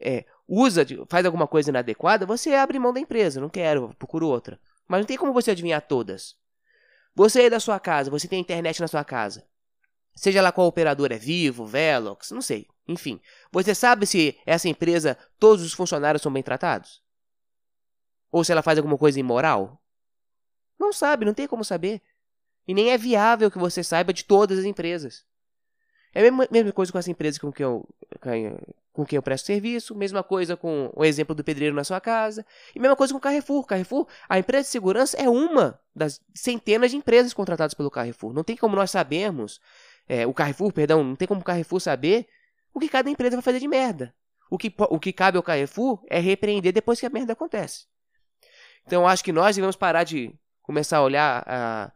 é, 0.00 0.24
usa, 0.48 0.84
faz 1.08 1.24
alguma 1.24 1.46
coisa 1.46 1.70
inadequada, 1.70 2.26
você 2.26 2.54
abre 2.54 2.78
mão 2.78 2.92
da 2.92 3.00
empresa. 3.00 3.40
Não 3.40 3.48
quero, 3.48 3.94
procuro 3.98 4.26
outra. 4.26 4.58
Mas 4.88 5.00
não 5.00 5.06
tem 5.06 5.16
como 5.16 5.32
você 5.32 5.52
adivinhar 5.52 5.80
todas. 5.86 6.34
Você 7.16 7.40
aí 7.40 7.50
da 7.50 7.58
sua 7.58 7.80
casa, 7.80 8.10
você 8.10 8.28
tem 8.28 8.38
internet 8.38 8.78
na 8.78 8.86
sua 8.86 9.02
casa. 9.02 9.48
Seja 10.14 10.42
lá 10.42 10.52
qual 10.52 10.66
operador 10.66 11.10
é 11.10 11.16
Vivo, 11.16 11.64
Velox, 11.64 12.30
não 12.30 12.42
sei. 12.42 12.68
Enfim, 12.86 13.18
você 13.50 13.74
sabe 13.74 14.06
se 14.06 14.38
essa 14.44 14.68
empresa, 14.68 15.16
todos 15.38 15.64
os 15.64 15.72
funcionários 15.72 16.20
são 16.20 16.30
bem 16.30 16.42
tratados? 16.42 17.02
Ou 18.30 18.44
se 18.44 18.52
ela 18.52 18.62
faz 18.62 18.76
alguma 18.76 18.98
coisa 18.98 19.18
imoral? 19.18 19.82
Não 20.78 20.92
sabe, 20.92 21.24
não 21.24 21.32
tem 21.32 21.48
como 21.48 21.64
saber. 21.64 22.02
E 22.68 22.74
nem 22.74 22.90
é 22.90 22.98
viável 22.98 23.50
que 23.50 23.58
você 23.58 23.82
saiba 23.82 24.12
de 24.12 24.22
todas 24.22 24.58
as 24.58 24.66
empresas. 24.66 25.24
É 26.12 26.20
a 26.20 26.22
mesma, 26.22 26.46
mesma 26.50 26.72
coisa 26.72 26.92
com 26.92 26.98
essa 26.98 27.10
empresa 27.10 27.40
com 27.40 27.50
que 27.50 27.64
eu, 27.64 27.88
com 28.96 29.04
quem 29.04 29.18
eu 29.18 29.22
presto 29.22 29.44
serviço, 29.44 29.94
mesma 29.94 30.22
coisa 30.22 30.56
com 30.56 30.90
o 30.96 31.04
exemplo 31.04 31.34
do 31.34 31.44
pedreiro 31.44 31.76
na 31.76 31.84
sua 31.84 32.00
casa, 32.00 32.46
e 32.74 32.80
mesma 32.80 32.96
coisa 32.96 33.12
com 33.12 33.18
o 33.18 33.20
Carrefour. 33.20 33.66
Carrefour, 33.66 34.08
a 34.26 34.38
empresa 34.38 34.62
de 34.62 34.70
segurança 34.70 35.18
é 35.18 35.28
uma 35.28 35.78
das 35.94 36.18
centenas 36.34 36.92
de 36.92 36.96
empresas 36.96 37.34
contratadas 37.34 37.74
pelo 37.74 37.90
Carrefour. 37.90 38.32
Não 38.32 38.42
tem 38.42 38.56
como 38.56 38.74
nós 38.74 38.90
sabermos, 38.90 39.60
é, 40.08 40.26
o 40.26 40.32
Carrefour, 40.32 40.72
perdão, 40.72 41.04
não 41.04 41.14
tem 41.14 41.28
como 41.28 41.42
o 41.42 41.44
Carrefour 41.44 41.78
saber 41.78 42.26
o 42.72 42.80
que 42.80 42.88
cada 42.88 43.10
empresa 43.10 43.36
vai 43.36 43.42
fazer 43.42 43.60
de 43.60 43.68
merda. 43.68 44.14
O 44.50 44.56
que, 44.56 44.72
o 44.78 44.98
que 44.98 45.12
cabe 45.12 45.36
ao 45.36 45.42
Carrefour 45.42 46.02
é 46.08 46.18
repreender 46.18 46.72
depois 46.72 46.98
que 46.98 47.04
a 47.04 47.10
merda 47.10 47.34
acontece. 47.34 47.84
Então 48.86 49.06
acho 49.06 49.22
que 49.22 49.32
nós 49.32 49.56
devemos 49.56 49.76
parar 49.76 50.04
de 50.04 50.34
começar 50.62 50.98
a 50.98 51.02
olhar, 51.02 51.44
a 51.46 51.92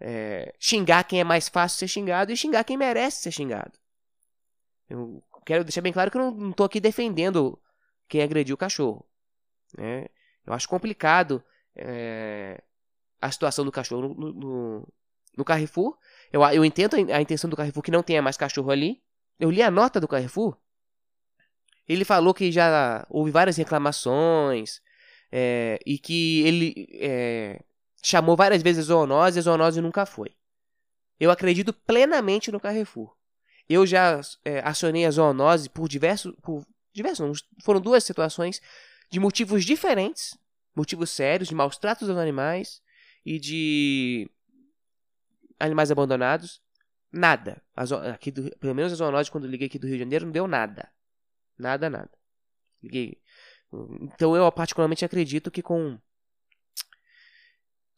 é, 0.00 0.54
xingar 0.58 1.04
quem 1.04 1.20
é 1.20 1.24
mais 1.24 1.46
fácil 1.48 1.78
ser 1.80 1.88
xingado 1.88 2.32
e 2.32 2.36
xingar 2.36 2.64
quem 2.64 2.78
merece 2.78 3.22
ser 3.22 3.32
xingado. 3.32 3.72
Eu 4.88 5.22
quero 5.44 5.64
deixar 5.64 5.80
bem 5.80 5.92
claro 5.92 6.10
que 6.10 6.18
eu 6.18 6.30
não 6.30 6.50
estou 6.50 6.66
aqui 6.66 6.80
defendendo 6.80 7.58
quem 8.08 8.22
agrediu 8.22 8.54
o 8.54 8.58
cachorro. 8.58 9.04
Né? 9.76 10.06
Eu 10.46 10.52
acho 10.52 10.68
complicado 10.68 11.42
é, 11.76 12.62
a 13.20 13.30
situação 13.30 13.64
do 13.64 13.72
cachorro 13.72 14.14
no, 14.14 14.32
no, 14.32 14.88
no 15.36 15.44
Carrefour. 15.44 15.96
Eu, 16.32 16.42
eu 16.42 16.64
entendo 16.64 16.94
a 17.12 17.20
intenção 17.20 17.50
do 17.50 17.56
Carrefour 17.56 17.82
que 17.82 17.90
não 17.90 18.02
tenha 18.02 18.22
mais 18.22 18.36
cachorro 18.36 18.70
ali. 18.70 19.02
Eu 19.38 19.50
li 19.50 19.62
a 19.62 19.70
nota 19.70 20.00
do 20.00 20.08
Carrefour. 20.08 20.56
Ele 21.86 22.04
falou 22.04 22.34
que 22.34 22.52
já 22.52 23.06
houve 23.08 23.30
várias 23.30 23.56
reclamações, 23.56 24.80
é, 25.30 25.78
e 25.84 25.98
que 25.98 26.42
ele 26.42 26.88
é, 26.94 27.62
chamou 28.02 28.36
várias 28.36 28.62
vezes 28.62 28.86
zoonose 28.86 29.38
e 29.38 29.40
a 29.40 29.42
zoonose 29.42 29.80
nunca 29.80 30.06
foi. 30.06 30.34
Eu 31.18 31.30
acredito 31.30 31.72
plenamente 31.72 32.50
no 32.52 32.60
Carrefour. 32.60 33.16
Eu 33.68 33.86
já 33.86 34.20
é, 34.44 34.60
acionei 34.60 35.04
a 35.04 35.10
zoonose 35.10 35.68
por 35.68 35.88
diversos. 35.88 36.34
Por 36.42 36.66
diversos 36.92 37.26
não, 37.26 37.62
foram 37.62 37.80
duas 37.80 38.04
situações 38.04 38.60
de 39.10 39.20
motivos 39.20 39.64
diferentes, 39.64 40.36
motivos 40.74 41.10
sérios, 41.10 41.48
de 41.48 41.54
maus 41.54 41.76
tratos 41.76 42.08
aos 42.08 42.18
animais 42.18 42.80
e 43.24 43.38
de 43.38 44.30
animais 45.58 45.90
abandonados. 45.90 46.62
Nada. 47.10 47.62
aqui 48.12 48.30
do, 48.30 48.50
pelo 48.58 48.74
menos 48.74 48.92
a 48.92 48.96
zoonose, 48.96 49.30
quando 49.30 49.46
liguei 49.46 49.66
aqui 49.66 49.78
do 49.78 49.86
Rio 49.86 49.96
de 49.96 50.04
Janeiro, 50.04 50.26
não 50.26 50.32
deu 50.32 50.46
nada. 50.46 50.90
Nada, 51.58 51.90
nada. 51.90 52.10
Liguei 52.82 53.18
então 54.00 54.34
eu 54.34 54.50
particularmente 54.50 55.04
acredito 55.04 55.50
que 55.50 55.62
com 55.62 55.98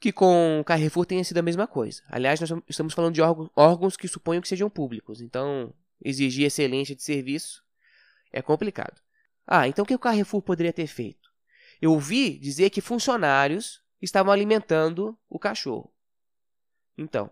que 0.01 0.11
com 0.11 0.63
Carrefour 0.65 1.05
tenha 1.05 1.23
sido 1.23 1.37
a 1.39 1.43
mesma 1.43 1.67
coisa. 1.67 2.03
Aliás, 2.09 2.41
nós 2.41 2.51
estamos 2.67 2.95
falando 2.95 3.15
de 3.15 3.21
órgãos 3.21 3.99
que 3.99 4.09
suponho 4.09 4.41
que 4.41 4.49
sejam 4.49 4.71
públicos, 4.71 5.21
então 5.21 5.75
exigir 6.03 6.47
excelência 6.47 6.97
de 6.97 7.03
serviço 7.03 7.63
é 8.33 8.41
complicado. 8.41 8.99
Ah, 9.47 9.69
então 9.69 9.83
o 9.83 9.87
que 9.87 9.95
o 9.95 9.99
Carrefour 9.99 10.41
poderia 10.41 10.73
ter 10.73 10.87
feito? 10.87 11.31
Eu 11.83 11.93
ouvi 11.93 12.39
dizer 12.39 12.71
que 12.71 12.81
funcionários 12.81 13.83
estavam 14.01 14.33
alimentando 14.33 15.19
o 15.29 15.39
cachorro. 15.39 15.93
Então, 16.97 17.31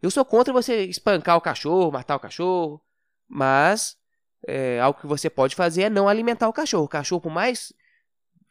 eu 0.00 0.10
sou 0.10 0.24
contra 0.24 0.52
você 0.52 0.84
espancar 0.84 1.36
o 1.36 1.40
cachorro, 1.40 1.92
matar 1.92 2.16
o 2.16 2.20
cachorro, 2.20 2.82
mas 3.26 3.98
é, 4.46 4.80
algo 4.80 4.98
que 4.98 5.06
você 5.06 5.28
pode 5.28 5.54
fazer 5.54 5.82
é 5.82 5.90
não 5.90 6.08
alimentar 6.08 6.48
o 6.48 6.52
cachorro. 6.52 6.84
O 6.84 6.88
cachorro, 6.88 7.20
por 7.20 7.32
mais 7.32 7.72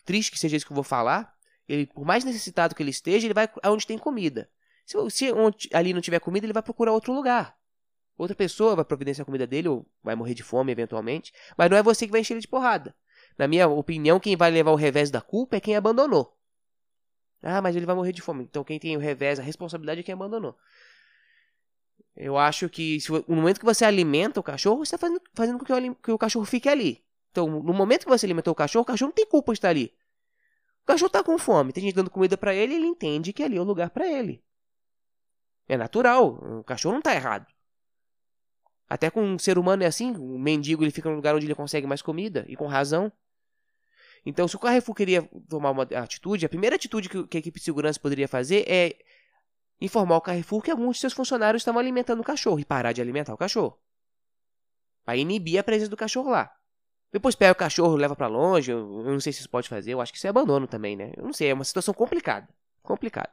triste 0.05 0.31
que 0.31 0.39
seja 0.39 0.57
isso 0.57 0.65
que 0.65 0.71
eu 0.71 0.75
vou 0.75 0.83
falar, 0.83 1.36
ele, 1.67 1.85
por 1.87 2.05
mais 2.05 2.23
necessitado 2.23 2.73
que 2.73 2.81
ele 2.81 2.91
esteja, 2.91 3.27
ele 3.27 3.33
vai 3.33 3.49
aonde 3.61 3.85
tem 3.85 3.97
comida. 3.97 4.49
Se, 4.85 4.97
se 5.09 5.31
onde, 5.31 5.69
ali 5.73 5.93
não 5.93 6.01
tiver 6.01 6.19
comida, 6.19 6.45
ele 6.45 6.53
vai 6.53 6.63
procurar 6.63 6.93
outro 6.93 7.13
lugar. 7.13 7.57
Outra 8.17 8.35
pessoa 8.35 8.75
vai 8.75 8.85
providenciar 8.85 9.23
a 9.23 9.25
comida 9.25 9.45
dele 9.45 9.67
ou 9.67 9.85
vai 10.03 10.15
morrer 10.15 10.33
de 10.33 10.43
fome 10.43 10.71
eventualmente, 10.71 11.31
mas 11.57 11.69
não 11.69 11.77
é 11.77 11.83
você 11.83 12.05
que 12.05 12.11
vai 12.11 12.21
encher 12.21 12.33
ele 12.33 12.41
de 12.41 12.47
porrada. 12.47 12.95
Na 13.37 13.47
minha 13.47 13.67
opinião, 13.67 14.19
quem 14.19 14.35
vai 14.35 14.49
levar 14.49 14.71
o 14.71 14.75
revés 14.75 15.11
da 15.11 15.21
culpa 15.21 15.57
é 15.57 15.59
quem 15.59 15.75
abandonou. 15.75 16.35
Ah, 17.43 17.61
mas 17.61 17.75
ele 17.75 17.85
vai 17.85 17.95
morrer 17.95 18.11
de 18.11 18.21
fome. 18.21 18.43
Então 18.43 18.63
quem 18.63 18.79
tem 18.79 18.97
o 18.97 18.99
revés, 18.99 19.39
a 19.39 19.43
responsabilidade 19.43 19.99
é 19.99 20.03
quem 20.03 20.13
abandonou. 20.13 20.57
Eu 22.15 22.35
acho 22.35 22.67
que 22.67 22.99
se, 22.99 23.11
no 23.11 23.35
momento 23.35 23.59
que 23.59 23.65
você 23.65 23.85
alimenta 23.85 24.39
o 24.39 24.43
cachorro, 24.43 24.83
você 24.83 24.95
está 24.95 24.97
fazendo, 24.97 25.21
fazendo 25.35 25.59
com 25.59 25.65
que 25.65 25.71
o, 25.71 25.95
que 25.95 26.11
o 26.11 26.17
cachorro 26.17 26.45
fique 26.45 26.67
ali. 26.67 27.03
Então, 27.31 27.47
no 27.47 27.73
momento 27.73 28.05
que 28.05 28.09
você 28.09 28.25
alimentou 28.25 28.53
o 28.53 28.55
cachorro, 28.55 28.81
o 28.81 28.85
cachorro 28.85 29.09
não 29.09 29.15
tem 29.15 29.27
culpa 29.27 29.53
de 29.53 29.57
estar 29.59 29.69
ali. 29.69 29.93
O 30.87 30.93
cachorro 30.93 31.07
está 31.07 31.21
com 31.21 31.37
fome, 31.37 31.73
tem 31.73 31.83
gente 31.83 31.95
dando 31.95 32.09
comida 32.09 32.37
para 32.37 32.55
ele, 32.55 32.75
ele 32.75 32.87
entende 32.87 33.33
que 33.33 33.43
ali 33.43 33.57
é 33.57 33.59
o 33.59 33.65
lugar 33.65 33.89
para 33.89 34.07
ele. 34.07 34.41
É 35.67 35.75
natural, 35.75 36.35
o 36.59 36.63
cachorro 36.63 36.93
não 36.93 36.99
está 36.99 37.13
errado. 37.13 37.45
Até 38.87 39.09
com 39.09 39.21
um 39.21 39.37
ser 39.37 39.57
humano 39.57 39.83
é 39.83 39.85
assim, 39.85 40.15
o 40.15 40.39
mendigo 40.39 40.85
ele 40.85 40.91
fica 40.91 41.09
no 41.09 41.17
lugar 41.17 41.35
onde 41.35 41.45
ele 41.45 41.53
consegue 41.53 41.85
mais 41.85 42.01
comida, 42.01 42.45
e 42.47 42.55
com 42.55 42.67
razão. 42.67 43.11
Então, 44.25 44.47
se 44.47 44.55
o 44.55 44.59
Carrefour 44.59 44.95
queria 44.95 45.29
tomar 45.49 45.71
uma 45.71 45.83
atitude, 45.83 46.45
a 46.45 46.49
primeira 46.49 46.77
atitude 46.77 47.09
que, 47.09 47.27
que 47.27 47.35
a 47.35 47.39
equipe 47.41 47.59
de 47.59 47.65
segurança 47.65 47.99
poderia 47.99 48.29
fazer 48.29 48.63
é 48.65 48.97
informar 49.81 50.15
o 50.15 50.21
Carrefour 50.21 50.61
que 50.61 50.71
alguns 50.71 50.95
de 50.95 51.01
seus 51.01 51.11
funcionários 51.11 51.63
estavam 51.63 51.81
alimentando 51.81 52.21
o 52.21 52.23
cachorro 52.23 52.61
e 52.61 52.65
parar 52.65 52.93
de 52.93 53.01
alimentar 53.01 53.33
o 53.33 53.37
cachorro. 53.37 53.77
Para 55.03 55.17
inibir 55.17 55.59
a 55.59 55.63
presença 55.65 55.89
do 55.89 55.97
cachorro 55.97 56.29
lá. 56.29 56.56
Depois 57.11 57.35
pega 57.35 57.53
o 57.53 57.55
cachorro, 57.55 57.95
leva 57.95 58.15
para 58.15 58.27
longe. 58.27 58.71
Eu, 58.71 58.85
não 59.03 59.19
sei 59.19 59.31
se 59.31 59.39
isso 59.39 59.49
pode 59.49 59.69
fazer. 59.69 59.93
Eu 59.93 60.01
acho 60.01 60.11
que 60.11 60.17
isso 60.17 60.27
é 60.27 60.29
abandono 60.29 60.67
também, 60.67 60.95
né? 60.95 61.11
Eu 61.15 61.23
não 61.23 61.33
sei. 61.33 61.49
É 61.49 61.53
uma 61.53 61.63
situação 61.63 61.93
complicada. 61.93 62.47
Complicada. 62.81 63.31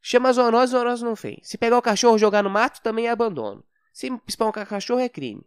Chama 0.00 0.32
zoonose, 0.32 0.72
zoonose 0.72 1.04
não 1.04 1.16
fez. 1.16 1.40
Se 1.42 1.58
pegar 1.58 1.78
o 1.78 1.82
cachorro 1.82 2.16
e 2.16 2.20
jogar 2.20 2.42
no 2.42 2.50
mato, 2.50 2.80
também 2.82 3.06
é 3.06 3.10
abandono. 3.10 3.64
Se 3.92 4.08
espancar 4.26 4.64
o 4.64 4.68
cachorro, 4.68 5.00
é 5.00 5.08
crime. 5.08 5.44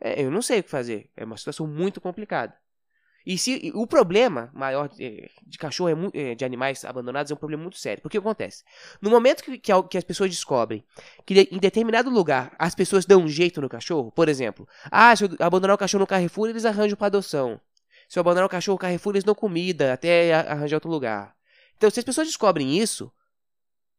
É, 0.00 0.22
eu 0.22 0.30
não 0.30 0.42
sei 0.42 0.60
o 0.60 0.64
que 0.64 0.70
fazer. 0.70 1.10
É 1.16 1.24
uma 1.24 1.36
situação 1.36 1.66
muito 1.66 2.00
complicada. 2.00 2.56
E 3.26 3.38
se 3.38 3.70
o 3.74 3.86
problema 3.86 4.50
maior 4.52 4.88
de, 4.88 5.30
de 5.46 5.58
cachorro, 5.58 6.10
é, 6.14 6.32
é, 6.32 6.34
de 6.34 6.44
animais 6.44 6.84
abandonados, 6.84 7.30
é 7.30 7.34
um 7.34 7.38
problema 7.38 7.62
muito 7.62 7.78
sério. 7.78 8.02
Porque 8.02 8.18
o 8.18 8.22
que 8.22 8.26
acontece? 8.26 8.64
No 9.00 9.10
momento 9.10 9.42
que, 9.42 9.58
que, 9.58 9.82
que, 9.84 9.98
as 9.98 10.04
pessoas 10.04 10.30
descobrem 10.30 10.84
que 11.24 11.48
em 11.50 11.58
determinado 11.58 12.10
lugar 12.10 12.54
as 12.58 12.74
pessoas 12.74 13.06
dão 13.06 13.22
um 13.22 13.28
jeito 13.28 13.60
no 13.60 13.68
cachorro, 13.68 14.10
por 14.10 14.28
exemplo, 14.28 14.68
ah, 14.90 15.14
se 15.14 15.24
eu 15.24 15.30
abandonar 15.38 15.74
o 15.74 15.78
cachorro 15.78 16.00
no 16.00 16.06
Carrefour, 16.06 16.48
eles 16.48 16.64
arranjam 16.64 16.96
para 16.96 17.06
adoção. 17.06 17.60
Se 18.08 18.18
eu 18.18 18.20
abandonar 18.20 18.46
o 18.46 18.50
cachorro 18.50 18.74
no 18.74 18.80
Carrefour, 18.80 19.14
eles 19.14 19.24
dão 19.24 19.34
comida 19.34 19.92
até 19.92 20.34
arranjar 20.34 20.76
outro 20.76 20.90
lugar. 20.90 21.34
Então, 21.76 21.88
se 21.90 21.98
as 21.98 22.04
pessoas 22.04 22.26
descobrem 22.26 22.76
isso, 22.76 23.10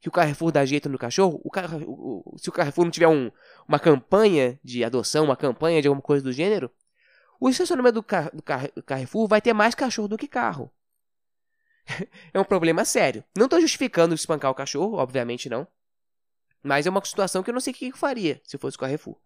que 0.03 0.09
o 0.09 0.11
Carrefour 0.11 0.51
dá 0.51 0.65
jeito 0.65 0.89
no 0.89 0.97
cachorro, 0.97 1.41
o, 1.43 2.33
o, 2.33 2.37
se 2.37 2.49
o 2.49 2.51
Carrefour 2.51 2.83
não 2.83 2.91
tiver 2.91 3.07
um, 3.07 3.31
uma 3.65 3.79
campanha 3.79 4.59
de 4.61 4.83
adoção, 4.83 5.23
uma 5.23 5.37
campanha 5.37 5.81
de 5.81 5.87
alguma 5.87 6.01
coisa 6.01 6.21
do 6.21 6.31
gênero, 6.31 6.69
o 7.43 7.49
estacionamento 7.49 7.95
do, 7.95 8.03
car 8.03 8.33
do, 8.33 8.41
car 8.41 8.71
Carrefour 8.85 9.27
vai 9.27 9.41
ter 9.41 9.51
mais 9.51 9.75
cachorro 9.75 10.07
do 10.07 10.17
que 10.17 10.29
carro. 10.29 10.71
é 12.33 12.39
um 12.39 12.43
problema 12.45 12.85
sério. 12.85 13.21
Não 13.35 13.47
estou 13.47 13.59
justificando 13.59 14.15
espancar 14.15 14.49
o 14.49 14.55
cachorro, 14.55 14.95
obviamente 14.95 15.49
não. 15.49 15.67
Mas 16.63 16.87
é 16.87 16.89
uma 16.89 17.03
situação 17.03 17.43
que 17.43 17.49
eu 17.49 17.53
não 17.53 17.59
sei 17.59 17.73
o 17.73 17.75
que 17.75 17.89
eu 17.89 17.97
faria 17.97 18.41
se 18.45 18.57
fosse 18.57 18.77
o 18.77 18.79
Carrefour. 18.79 19.17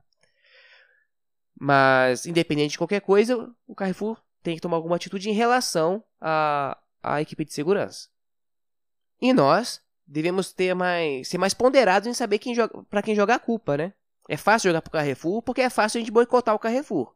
Mas, 1.60 2.26
independente 2.26 2.72
de 2.72 2.80
qualquer 2.80 3.02
coisa, 3.02 3.54
o 3.68 3.76
Carrefour 3.76 4.20
tem 4.42 4.56
que 4.56 4.62
tomar 4.62 4.78
alguma 4.78 4.96
atitude 4.96 5.30
em 5.30 5.34
relação 5.34 6.04
à, 6.20 6.76
à 7.04 7.22
equipe 7.22 7.46
de 7.46 7.54
segurança. 7.54 8.10
E 9.22 9.32
nós 9.32 9.80
devemos 10.08 10.52
ter 10.52 10.74
mais, 10.74 11.28
ser 11.28 11.38
mais 11.38 11.54
ponderados 11.54 12.08
em 12.08 12.16
saber 12.16 12.40
quem 12.40 12.56
para 12.90 13.04
quem 13.04 13.16
jogar 13.16 13.36
a 13.36 13.40
culpa, 13.40 13.78
né? 13.78 13.94
É 14.28 14.38
fácil 14.38 14.72
jogar 14.72 14.82
pro 14.82 14.92
Carrefour 14.92 15.44
porque 15.44 15.62
é 15.62 15.70
fácil 15.70 16.00
a 16.00 16.02
gente 16.02 16.12
boicotar 16.12 16.56
o 16.56 16.60
Carrefour 16.60 17.16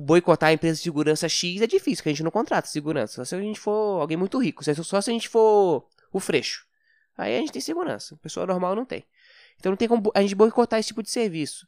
boicotar 0.00 0.50
a 0.50 0.52
empresa 0.52 0.76
de 0.76 0.82
segurança 0.82 1.28
X 1.28 1.60
é 1.60 1.66
difícil, 1.66 2.02
que 2.02 2.08
a 2.08 2.12
gente 2.12 2.22
não 2.22 2.30
contrata 2.30 2.68
segurança. 2.68 3.16
Só 3.16 3.24
se 3.24 3.34
a 3.34 3.40
gente 3.40 3.60
for 3.60 4.00
alguém 4.00 4.16
muito 4.16 4.38
rico. 4.38 4.62
Só 4.64 5.00
se 5.00 5.10
a 5.10 5.12
gente 5.12 5.28
for 5.28 5.86
o 6.12 6.20
freixo. 6.20 6.66
Aí 7.16 7.36
a 7.36 7.40
gente 7.40 7.52
tem 7.52 7.62
segurança. 7.62 8.16
Pessoa 8.16 8.46
normal 8.46 8.74
não 8.74 8.84
tem. 8.84 9.04
Então 9.58 9.70
não 9.70 9.76
tem 9.76 9.88
como 9.88 10.10
a 10.14 10.22
gente 10.22 10.34
boicotar 10.34 10.80
esse 10.80 10.88
tipo 10.88 11.02
de 11.02 11.10
serviço. 11.10 11.66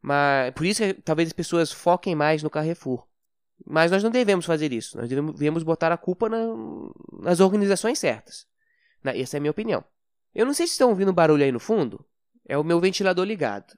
Mas 0.00 0.52
por 0.54 0.66
isso 0.66 0.82
que 0.82 0.94
talvez 0.94 1.28
as 1.28 1.32
pessoas 1.32 1.70
foquem 1.72 2.14
mais 2.14 2.42
no 2.42 2.50
Carrefour. 2.50 3.06
Mas 3.64 3.90
nós 3.90 4.02
não 4.02 4.10
devemos 4.10 4.44
fazer 4.44 4.72
isso. 4.72 4.98
Nós 4.98 5.08
devemos, 5.08 5.34
devemos 5.34 5.62
botar 5.62 5.92
a 5.92 5.96
culpa 5.96 6.28
na, 6.28 6.38
nas 7.20 7.40
organizações 7.40 7.98
certas. 7.98 8.46
Essa 9.04 9.36
é 9.36 9.38
a 9.38 9.40
minha 9.40 9.50
opinião. 9.50 9.84
Eu 10.34 10.46
não 10.46 10.54
sei 10.54 10.66
se 10.66 10.72
estão 10.72 10.90
ouvindo 10.90 11.12
barulho 11.12 11.44
aí 11.44 11.52
no 11.52 11.60
fundo. 11.60 12.04
É 12.46 12.58
o 12.58 12.64
meu 12.64 12.80
ventilador 12.80 13.24
ligado. 13.24 13.76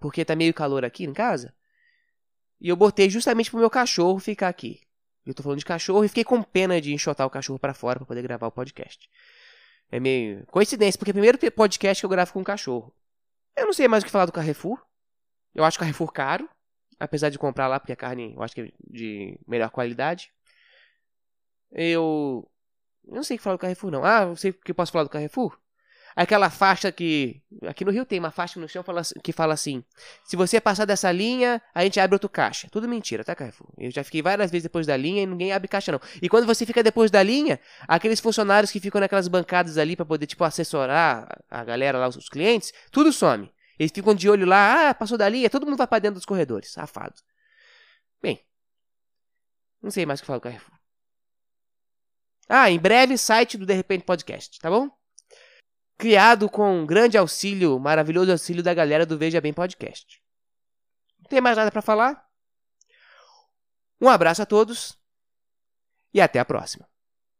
Porque 0.00 0.24
tá 0.24 0.34
meio 0.34 0.52
calor 0.52 0.84
aqui 0.84 1.04
em 1.04 1.12
casa. 1.12 1.54
E 2.60 2.68
eu 2.68 2.76
botei 2.76 3.10
justamente 3.10 3.50
pro 3.50 3.60
meu 3.60 3.70
cachorro 3.70 4.18
ficar 4.18 4.48
aqui. 4.48 4.80
Eu 5.26 5.34
tô 5.34 5.42
falando 5.42 5.58
de 5.58 5.64
cachorro 5.64 6.04
e 6.04 6.08
fiquei 6.08 6.24
com 6.24 6.42
pena 6.42 6.80
de 6.80 6.92
enxotar 6.92 7.26
o 7.26 7.30
cachorro 7.30 7.58
para 7.58 7.72
fora 7.72 7.98
para 7.98 8.06
poder 8.06 8.22
gravar 8.22 8.46
o 8.46 8.52
podcast. 8.52 9.08
É 9.90 9.98
meio 9.98 10.46
coincidência, 10.46 10.98
porque 10.98 11.10
é 11.10 11.12
o 11.12 11.14
primeiro 11.14 11.38
podcast 11.52 12.00
que 12.00 12.06
eu 12.06 12.10
gravo 12.10 12.32
com 12.32 12.40
um 12.40 12.44
cachorro. 12.44 12.94
Eu 13.56 13.66
não 13.66 13.72
sei 13.72 13.88
mais 13.88 14.02
o 14.02 14.06
que 14.06 14.12
falar 14.12 14.26
do 14.26 14.32
Carrefour. 14.32 14.84
Eu 15.54 15.64
acho 15.64 15.76
o 15.76 15.80
Carrefour 15.80 16.12
caro, 16.12 16.48
apesar 16.98 17.30
de 17.30 17.38
comprar 17.38 17.68
lá 17.68 17.78
porque 17.78 17.92
a 17.92 17.96
carne 17.96 18.34
eu 18.34 18.42
acho 18.42 18.54
que 18.54 18.60
é 18.60 18.72
de 18.90 19.38
melhor 19.46 19.70
qualidade. 19.70 20.32
Eu, 21.70 22.50
eu 23.06 23.14
não 23.14 23.22
sei 23.22 23.36
o 23.36 23.38
que 23.38 23.44
falar 23.44 23.56
do 23.56 23.60
Carrefour 23.60 23.90
não. 23.90 24.04
Ah, 24.04 24.22
eu 24.24 24.36
sei 24.36 24.50
o 24.50 24.54
que 24.54 24.70
eu 24.70 24.74
posso 24.74 24.92
falar 24.92 25.04
do 25.04 25.10
Carrefour. 25.10 25.58
Aquela 26.14 26.50
faixa 26.50 26.92
que. 26.92 27.42
Aqui 27.66 27.84
no 27.84 27.90
Rio 27.90 28.04
tem 28.04 28.18
uma 28.18 28.30
faixa 28.30 28.60
no 28.60 28.68
chão 28.68 28.84
que 29.22 29.32
fala 29.32 29.54
assim: 29.54 29.82
se 30.24 30.36
você 30.36 30.60
passar 30.60 30.84
dessa 30.84 31.10
linha, 31.10 31.60
a 31.74 31.82
gente 31.82 31.98
abre 31.98 32.14
outro 32.14 32.28
caixa. 32.28 32.68
Tudo 32.70 32.88
mentira, 32.88 33.24
tá, 33.24 33.34
Carrefour? 33.34 33.68
Eu 33.78 33.90
já 33.90 34.04
fiquei 34.04 34.22
várias 34.22 34.50
vezes 34.50 34.62
depois 34.62 34.86
da 34.86 34.96
linha 34.96 35.22
e 35.22 35.26
ninguém 35.26 35.52
abre 35.52 35.68
caixa, 35.68 35.92
não. 35.92 36.00
E 36.20 36.28
quando 36.28 36.46
você 36.46 36.64
fica 36.64 36.82
depois 36.82 37.10
da 37.10 37.22
linha, 37.22 37.58
aqueles 37.88 38.20
funcionários 38.20 38.70
que 38.70 38.80
ficam 38.80 39.00
naquelas 39.00 39.28
bancadas 39.28 39.78
ali 39.78 39.96
para 39.96 40.06
poder, 40.06 40.26
tipo, 40.26 40.44
assessorar 40.44 41.26
a 41.50 41.64
galera 41.64 41.98
lá, 41.98 42.08
os 42.08 42.28
clientes, 42.28 42.72
tudo 42.90 43.12
some. 43.12 43.50
Eles 43.78 43.90
ficam 43.92 44.14
de 44.14 44.28
olho 44.28 44.46
lá, 44.46 44.90
ah, 44.90 44.94
passou 44.94 45.18
da 45.18 45.28
linha, 45.28 45.50
todo 45.50 45.66
mundo 45.66 45.76
vai 45.76 45.86
pra 45.86 45.98
dentro 45.98 46.14
dos 46.14 46.24
corredores. 46.24 46.70
Safado. 46.70 47.14
Bem, 48.22 48.40
não 49.82 49.90
sei 49.90 50.06
mais 50.06 50.20
o 50.20 50.22
que 50.22 50.26
falar 50.26 50.38
do 50.38 50.42
Carrefour. 50.42 50.74
Ah, 52.48 52.70
em 52.70 52.78
breve, 52.78 53.16
site 53.16 53.56
do 53.56 53.66
De 53.66 53.74
Repente 53.74 54.04
Podcast, 54.04 54.58
tá 54.60 54.70
bom? 54.70 54.90
Criado 55.96 56.48
com 56.50 56.80
um 56.80 56.86
grande 56.86 57.16
auxílio, 57.16 57.78
maravilhoso 57.78 58.32
auxílio 58.32 58.62
da 58.62 58.74
galera 58.74 59.06
do 59.06 59.16
Veja 59.16 59.40
Bem 59.40 59.52
Podcast. 59.52 60.20
Não 61.18 61.28
tem 61.28 61.40
mais 61.40 61.56
nada 61.56 61.70
para 61.70 61.80
falar? 61.80 62.24
Um 64.00 64.08
abraço 64.08 64.42
a 64.42 64.46
todos 64.46 64.98
e 66.12 66.20
até 66.20 66.38
a 66.38 66.44
próxima. 66.44 66.88